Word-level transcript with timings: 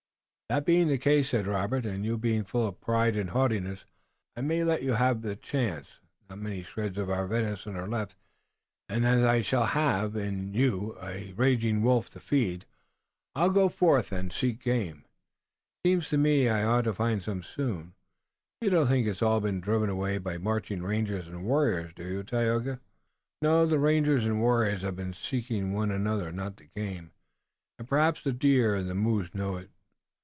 "That 0.49 0.65
being 0.65 0.89
the 0.89 0.97
case," 0.97 1.29
said 1.29 1.47
Robert, 1.47 1.85
"and 1.85 2.03
you 2.03 2.17
being 2.17 2.43
full 2.43 2.67
of 2.67 2.81
pride 2.81 3.15
and 3.15 3.29
haughtiness, 3.29 3.85
I 4.35 4.41
may 4.41 4.65
let 4.65 4.83
you 4.83 4.91
have 4.95 5.21
the 5.21 5.37
chance. 5.37 6.01
Not 6.29 6.39
many 6.39 6.61
shreds 6.61 6.97
of 6.97 7.09
our 7.09 7.25
venison 7.25 7.77
are 7.77 7.87
left, 7.87 8.15
and 8.89 9.05
as 9.07 9.23
I 9.23 9.43
shall 9.43 9.67
have 9.67 10.13
in 10.17 10.53
you 10.53 10.97
a 11.01 11.31
raging 11.37 11.83
wolf 11.83 12.09
to 12.09 12.19
feed, 12.19 12.65
I'll 13.33 13.49
go 13.49 13.69
forth 13.69 14.11
and 14.11 14.33
seek 14.33 14.61
game. 14.61 15.05
It 15.05 15.87
seems 15.87 16.09
to 16.09 16.17
me 16.17 16.49
I 16.49 16.65
ought 16.65 16.81
to 16.81 16.93
find 16.93 17.25
it 17.25 17.45
soon. 17.45 17.93
You 18.59 18.71
don't 18.71 18.87
think 18.87 19.07
it's 19.07 19.21
all 19.21 19.39
been 19.39 19.61
driven 19.61 19.89
away 19.89 20.17
by 20.17 20.37
marching 20.37 20.83
rangers 20.83 21.29
and 21.29 21.45
warriors, 21.45 21.93
do 21.95 22.05
you, 22.05 22.23
Tayoga?" 22.23 22.81
"No, 23.41 23.65
the 23.65 23.79
rangers 23.79 24.25
and 24.25 24.41
warriors 24.41 24.81
have 24.81 24.97
been 24.97 25.13
seeking 25.13 25.71
one 25.71 25.91
another, 25.91 26.29
not 26.29 26.57
the 26.57 26.65
game, 26.75 27.11
and 27.79 27.87
perhaps 27.87 28.21
the 28.21 28.33
deer 28.33 28.75
and 28.75 28.89
the 28.89 28.95
moose 28.95 29.33
know 29.33 29.55
it. 29.55 29.69